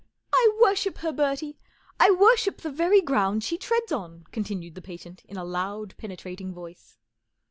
44 0.31 0.31
I 0.41 0.61
worship 0.63 0.97
her, 0.97 1.11
Bertie! 1.11 1.59
I 1.99 2.09
worship 2.09 2.61
the 2.63 2.71
very 2.71 3.01
ground 3.01 3.43
she 3.43 3.55
treads 3.59 3.91
on!" 3.91 4.23
continued 4.31 4.73
the 4.73 4.81
patient, 4.81 5.23
in 5.25 5.37
a 5.37 5.43
loud, 5.45 5.95
penetrating 5.97 6.51
voice. 6.51 6.97